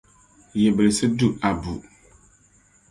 [0.59, 1.73] Yibilisi du Abu.